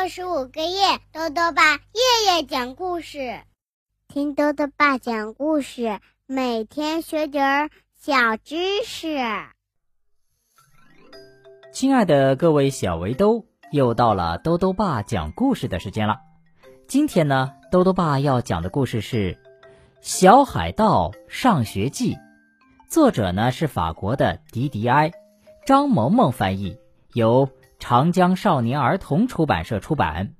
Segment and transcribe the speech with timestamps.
[0.00, 3.42] 六十五个夜，豆豆爸夜夜讲故事，
[4.08, 9.18] 听豆豆爸讲故事，每天学点儿小知识。
[11.74, 16.16] 亲爱的各位小围兜，又到了豆豆爸讲故事的时间了。
[16.88, 19.34] 今天呢，豆豆爸要讲的故事是
[20.00, 22.14] 《小海盗上学记》，
[22.88, 25.12] 作者呢是法国的迪迪埃，
[25.66, 26.78] 张萌萌翻译，
[27.12, 27.50] 由。
[27.80, 30.34] 长江少年儿童出版社出版。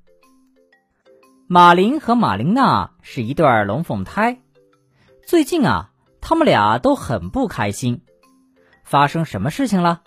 [1.48, 4.40] 马林和马琳娜是一对龙凤胎，
[5.26, 5.90] 最近啊，
[6.20, 8.02] 他们俩都很不开心。
[8.84, 10.02] 发生什么事情了？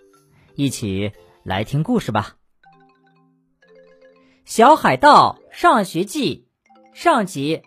[0.56, 1.12] 一起
[1.44, 2.36] 来听故事吧。
[4.46, 6.48] 《小海盗上学记》
[6.98, 7.64] 上集。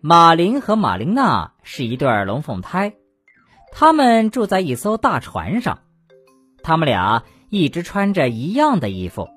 [0.00, 2.96] 马林和马琳娜是一对龙凤胎，
[3.70, 5.80] 他们住在一艘大船上，
[6.62, 7.22] 他们俩。
[7.54, 9.28] 一直穿着一样的衣服，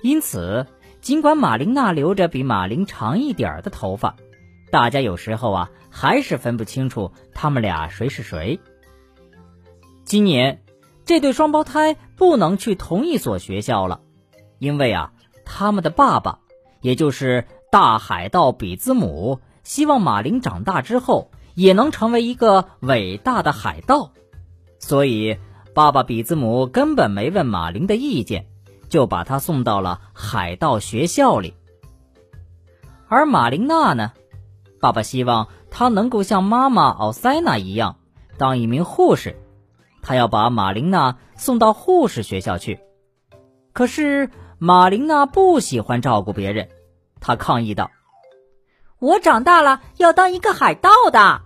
[0.00, 0.66] 因此，
[1.02, 4.16] 尽管马琳娜留着比马林长一点的头发，
[4.70, 8.60] 大家有时候啊还是分不清楚他们俩谁是谁。
[10.06, 10.62] 今年，
[11.04, 14.00] 这对双胞胎不能去同一所学校了，
[14.58, 15.12] 因为啊，
[15.44, 16.38] 他们的爸爸，
[16.80, 24.12] 也就是大海盗比兹姆，希望马林长大之后也能成为一个伟大的海盗，
[24.78, 25.36] 所以。
[25.74, 28.46] 爸爸比兹姆根本没问马林的意见，
[28.88, 31.54] 就把他送到了海盗学校里。
[33.08, 34.12] 而马琳娜呢，
[34.80, 37.96] 爸爸希望她能够像妈妈奥塞娜一样
[38.36, 39.36] 当一名护士，
[40.02, 42.80] 他要把马琳娜送到护士学校去。
[43.72, 46.68] 可是马琳娜不喜欢照顾别人，
[47.20, 47.90] 她抗议道
[48.98, 51.42] ：“我长大了要当一个海盗的。”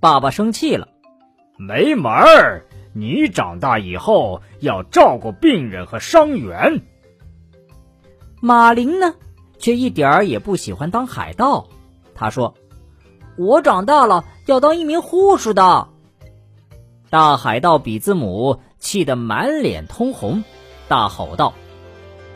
[0.00, 0.88] 爸爸生气了
[1.58, 6.82] ：“没门儿！”你长大以后要照顾病人和伤员。
[8.40, 9.14] 马林呢，
[9.58, 11.66] 却一点儿也不喜欢当海盗。
[12.14, 12.54] 他说
[13.36, 15.88] ：“我长大了要当一名护士的。”
[17.10, 20.44] 大海盗比兹姆气得满脸通红，
[20.88, 21.54] 大吼道：“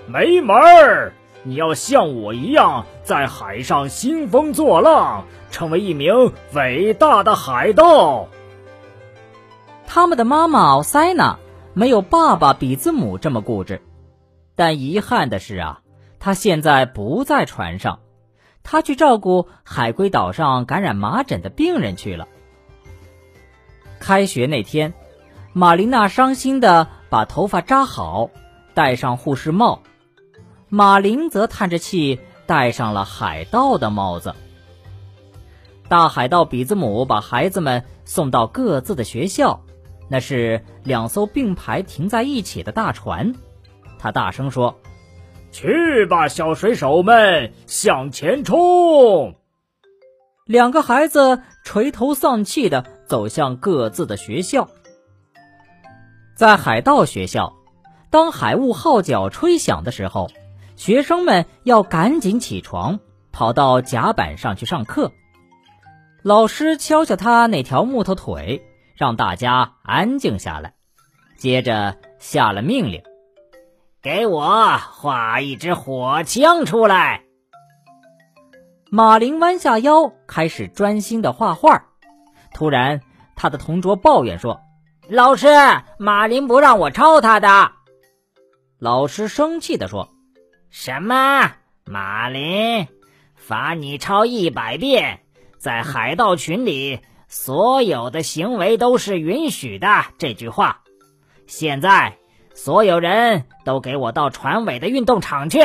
[0.06, 1.12] 没门儿！
[1.44, 8.28] 你要像我一样在海上兴风作浪，成为一名伟大的海盗。”
[9.94, 11.38] 他们的妈妈奥塞娜
[11.75, 13.82] 没有爸爸比兹姆这么固执，
[14.56, 15.82] 但遗憾的是啊，
[16.19, 18.00] 他现在不在船上，
[18.62, 22.26] 他去照顾海龟岛上感染麻疹的病人去了。
[24.00, 24.94] 开学那天，
[25.53, 28.30] 玛琳娜伤心的把头发扎好，
[28.72, 29.82] 戴上护士帽，
[30.70, 34.34] 马林则叹着气戴上了海盗的帽子。
[35.86, 39.60] 大海盗比兹姆把孩子们送到各自的学校。
[40.12, 43.34] 那是两艘并排停在一起的大船，
[43.99, 44.78] 他大声说
[45.50, 49.37] ：“去吧，小水手们，向前冲！”
[50.45, 54.69] 两个孩子垂头丧气的走向各自的学校。
[56.37, 57.55] 在海盗学校，
[58.11, 60.31] 当海雾号角吹响的时候，
[60.77, 63.01] 学生们要赶紧起床，
[63.33, 65.11] 跑到甲板上去上课。
[66.22, 68.62] 老师敲敲他那条木头腿。
[69.03, 70.75] 让大家安静下来，
[71.37, 73.03] 接着下了命令
[74.01, 77.25] ：“给我画一支火枪出来。”
[78.93, 81.87] 马林弯下腰，开始专心的画画。
[82.55, 83.01] 突然，
[83.35, 84.61] 他的同桌抱怨说
[85.11, 85.49] ：“老师，
[85.99, 87.73] 马林不让我抄他的。”
[88.79, 90.11] 老师生气的说
[90.71, 91.51] ：“什么？
[91.84, 92.87] 马林，
[93.34, 95.25] 罚你抄一百遍，
[95.59, 97.01] 在海盗群里。”
[97.32, 100.04] 所有的行为都是允许的。
[100.19, 100.82] 这句话，
[101.47, 102.19] 现在
[102.53, 105.60] 所有人都给我到船尾的运动场去。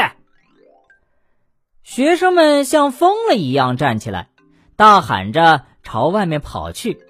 [1.84, 4.30] 学生们像疯了一样站起来，
[4.78, 7.02] 大喊着朝外面跑去。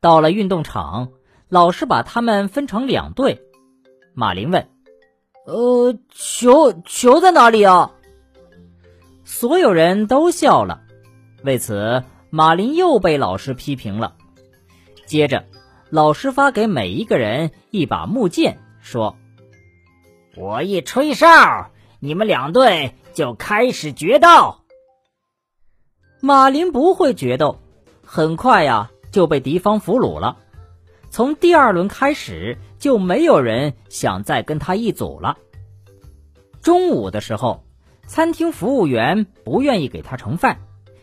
[0.00, 1.08] 到了运动场，
[1.48, 3.42] 老师把他们分成两队。
[4.14, 4.68] 马林问
[5.44, 7.90] ：“呃，球球在哪里啊？”
[9.26, 10.82] 所有人都笑了。
[11.42, 12.04] 为此。
[12.34, 14.16] 马林又被老师批评了。
[15.04, 15.44] 接着，
[15.90, 19.18] 老师发给每一个人一把木剑，说
[20.34, 21.26] ：“我一吹哨，
[22.00, 24.56] 你们两队就开始决斗。”
[26.22, 27.60] 马林不会决斗，
[28.02, 30.38] 很快呀就被敌方俘虏了。
[31.10, 35.36] 从第二轮开始，就没有人想再跟他一组了。
[36.62, 37.66] 中午的时候，
[38.06, 40.60] 餐厅服务员不愿意给他盛饭。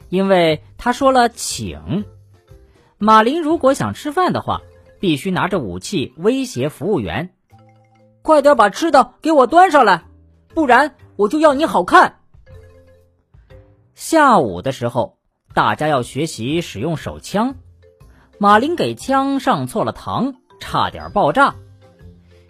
[0.10, 2.06] 因为他说了，请
[2.98, 4.62] 马林如果想吃饭的话，
[5.00, 7.30] 必须拿着武器威胁服务员，
[8.22, 10.04] 快点把吃的给我端上来。
[10.54, 12.20] 不然我就要你好看。
[13.94, 15.18] 下午的时候，
[15.54, 17.56] 大家要学习使用手枪，
[18.40, 21.56] 马林给枪上错了膛，差点爆炸。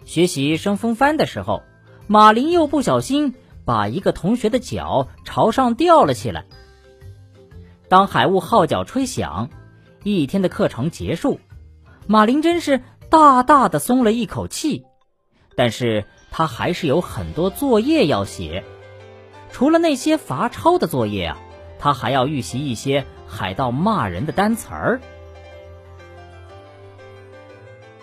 [0.04, 1.62] 学习升风帆的时候，
[2.06, 3.34] 马林又不小心
[3.64, 6.46] 把一个同学的脚朝上吊了起来。
[7.90, 9.50] 当海雾号角吹响，
[10.04, 11.40] 一天的课程结束，
[12.06, 14.84] 马林真是大大的松了一口气。
[15.56, 18.62] 但是他还是有很多作业要写，
[19.50, 21.38] 除了那些罚抄的作业啊，
[21.80, 25.00] 他还要预习一些海盗骂人的单词儿。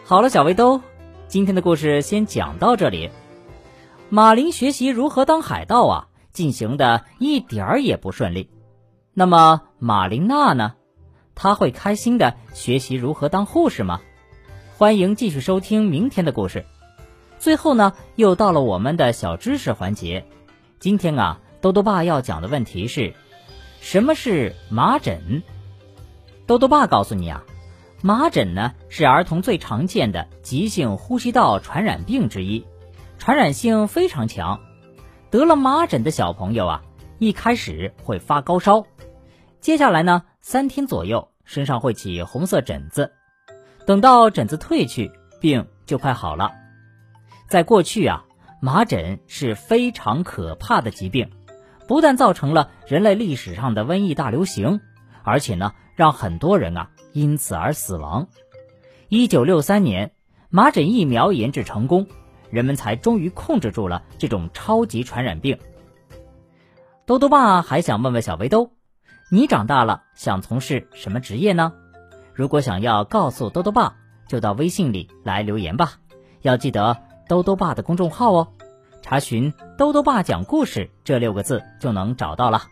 [0.03, 0.81] 好了，小围兜，
[1.29, 3.09] 今天的故事先讲到这里。
[4.09, 8.49] 马林学习如何当海盗啊，进行的一点儿也不顺利。
[9.19, 10.75] 那么马琳娜呢？
[11.33, 13.99] 她会开心的学习如何当护士吗？
[14.77, 16.67] 欢迎继续收听明天的故事。
[17.39, 20.27] 最后呢，又到了我们的小知识环节。
[20.77, 23.15] 今天啊，豆豆爸要讲的问题是：
[23.81, 25.41] 什么是麻疹？
[26.45, 27.43] 豆豆爸告诉你啊，
[28.03, 32.67] 麻疹呢是儿童最常见的急性呼吸道传染病之一，
[33.17, 34.59] 传染性非常强。
[35.31, 36.83] 得了麻疹的小朋友啊，
[37.19, 38.85] 一开始会发高烧。
[39.59, 43.11] 接下来呢，三天左右身上会起红色疹子，
[43.85, 45.11] 等到疹子退去，
[45.41, 46.51] 病就快好了。
[47.47, 48.25] 在过去啊，
[48.61, 51.31] 麻疹是非常可怕的疾病，
[51.87, 54.79] 不但造成了人类历史上的瘟疫大流行，
[55.23, 58.27] 而且呢，让很多人啊因此而死亡。
[59.09, 60.11] 一九六三年，
[60.49, 62.07] 麻疹疫苗研制成功，
[62.51, 65.57] 人们才终于控制住了这种超级传染病。
[67.07, 68.73] 兜兜爸还想问问小围兜。
[69.31, 71.71] 你长大了想从事什么职业呢？
[72.33, 73.95] 如果想要告诉兜兜爸，
[74.27, 75.93] 就到微信里来留言吧。
[76.41, 76.97] 要记得
[77.29, 78.49] 兜兜爸的公众号哦，
[79.01, 82.63] 查询“兜兜爸讲故事”这六个字就能找到了。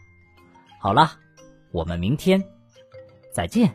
[0.81, 1.13] 好了，
[1.71, 2.43] 我们明天
[3.33, 3.73] 再见。